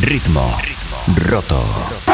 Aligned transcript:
Ritmo. 0.00 0.56
Roto. 1.28 2.11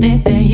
think 0.00 0.24
they 0.24 0.53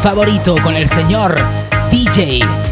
favorito 0.00 0.54
con 0.62 0.74
el 0.76 0.88
señor 0.88 1.36
DJ 1.90 2.69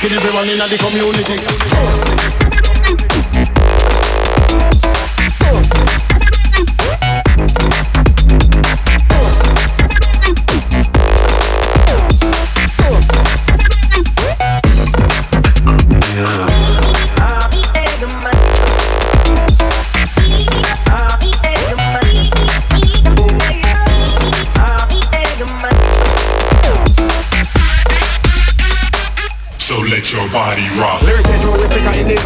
knocking 0.00 0.16
everyone 0.16 0.48
in 0.48 0.58
the 0.58 0.78
community. 0.78 2.09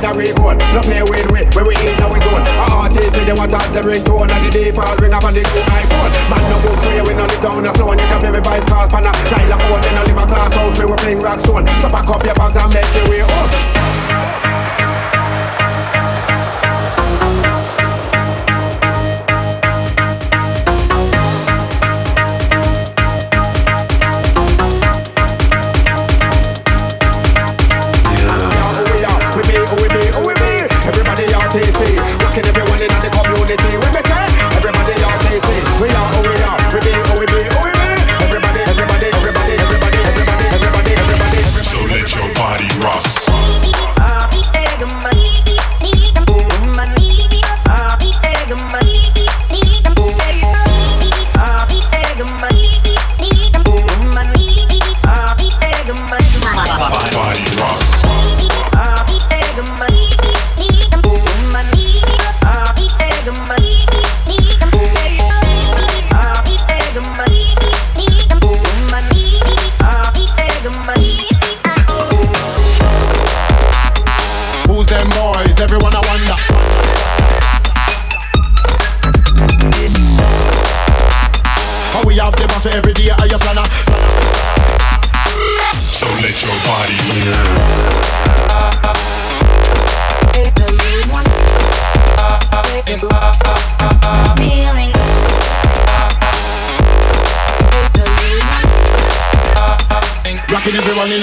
the 0.05 0.19
way 0.19 0.33
road. 0.37 0.61
No 0.77 0.81
play 0.85 1.01
with 1.01 1.29
we, 1.33 1.41
where 1.57 1.65
we 1.65 1.75
in 1.81 1.97
our 2.05 2.19
zone. 2.21 2.45
Our 2.61 2.85
artists 2.85 3.17
say 3.17 3.25
they 3.25 3.33
want 3.33 3.57
all 3.57 3.65
the 3.73 3.81
ringtone 3.81 4.29
and 4.29 4.43
the 4.45 4.51
default 4.53 5.01
ring 5.01 5.17
up 5.17 5.25
on 5.25 5.33
the 5.33 5.41
new 5.41 5.65
iPhone. 5.65 6.13
Man, 6.29 6.45
no 6.53 6.57
go 6.61 6.71
sway, 6.85 7.01
we 7.01 7.13
no 7.17 7.25
live 7.25 7.41
down 7.41 7.65
a 7.65 7.73
stone. 7.73 7.97
You 7.97 8.07
can 8.13 8.21
play 8.21 8.33
me 8.33 8.41
vice 8.45 8.67
cars, 8.69 8.93
pan 8.93 9.09
a 9.09 9.13
style 9.25 9.53
of 9.53 9.61
phone. 9.65 9.81
then 9.81 9.95
no 9.97 10.03
live 10.05 10.21
a 10.21 10.27
glass 10.29 10.53
house, 10.53 10.77
we 10.79 10.85
will 10.85 11.01
fling 11.01 11.21
rock 11.21 11.41
stone. 11.41 11.65
So 11.81 11.89
pack 11.89 12.09
up 12.09 12.21
your 12.21 12.37
bags 12.37 12.57
and 12.57 12.69
make 12.69 12.91
your 12.93 13.09
way 13.09 13.23
up. 13.25 14.04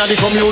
inna 0.04 0.08
the 0.08 0.16
community 0.16 0.51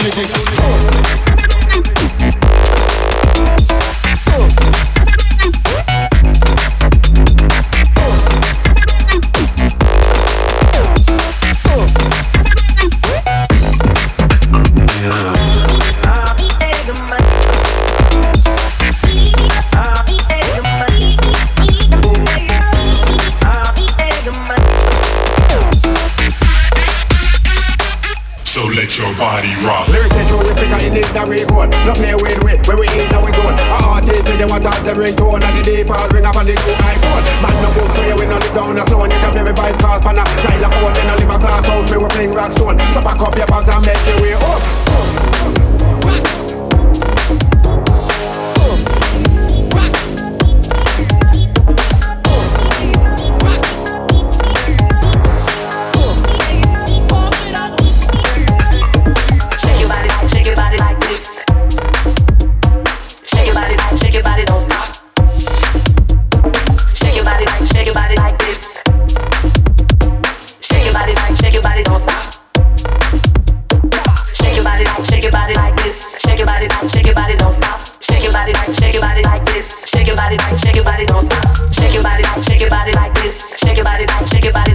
shake 80.60 80.76
your 80.76 80.84
body, 80.86 81.06
don't 81.06 81.22
stop. 81.22 81.74
Shake 81.74 81.94
your 81.94 82.04
body, 82.04 82.24
shake 82.44 82.62
your 82.62 82.70
body 82.70 82.92
like 82.94 83.14
this. 83.16 83.56
Shake 83.58 83.78
your 83.78 83.86
body, 83.86 84.06
shake 84.28 84.44
your 84.44 84.54
body. 84.54 84.69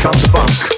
Comes 0.00 0.22
the 0.22 0.28
funk. 0.28 0.69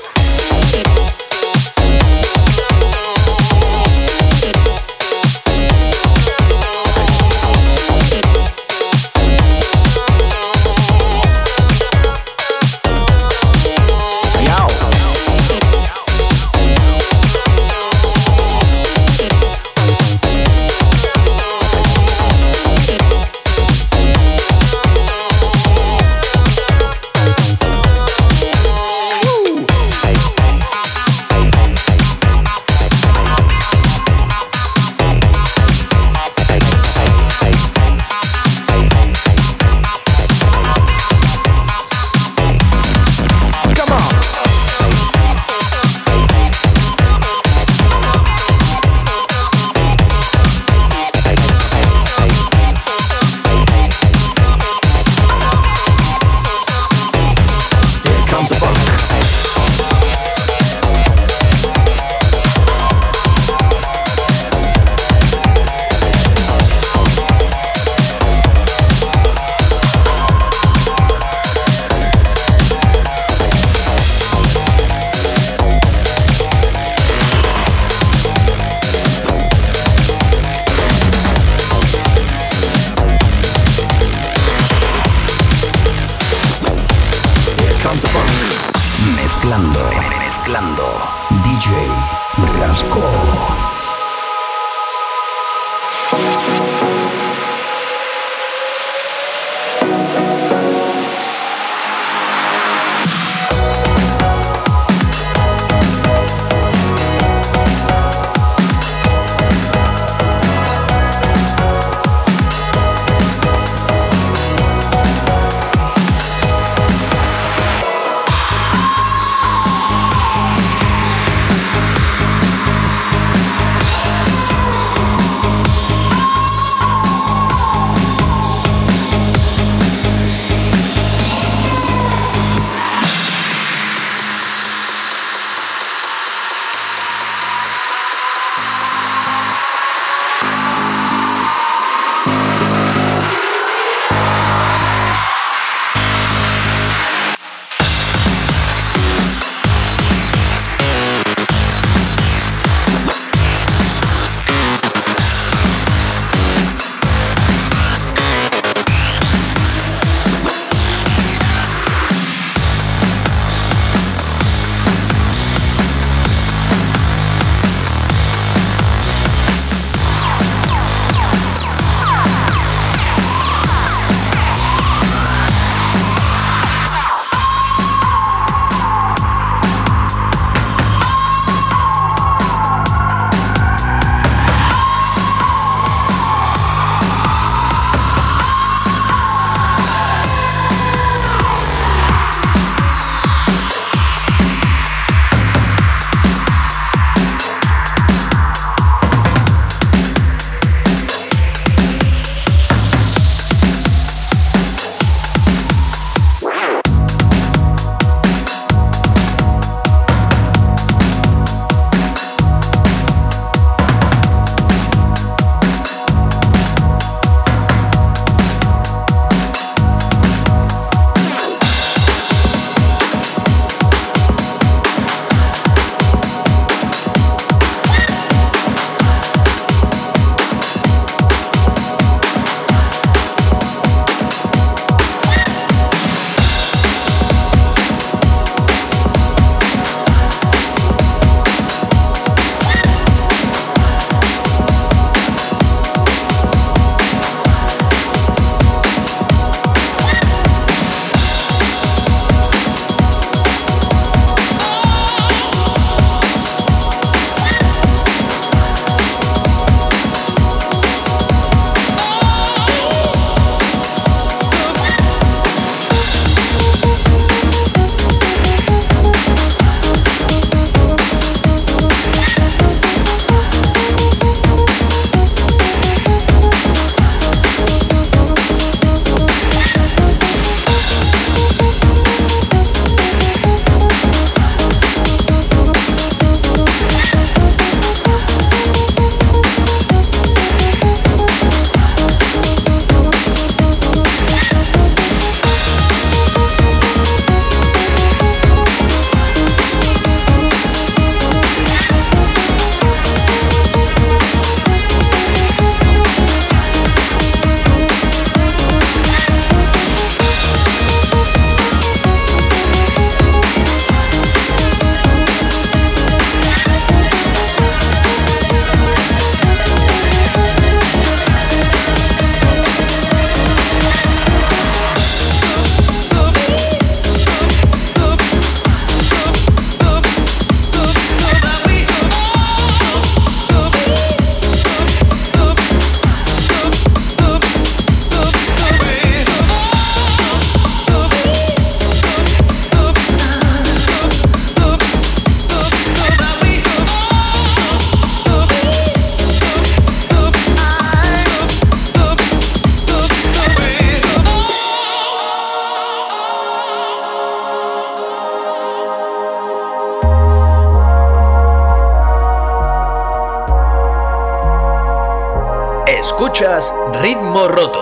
Ritmo 367.33 367.82